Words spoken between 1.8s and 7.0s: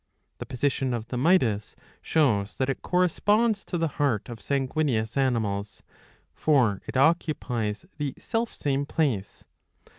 shows that it corresponds to the heart of sanguineous animals; for it